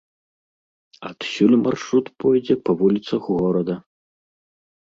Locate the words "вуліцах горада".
2.81-3.75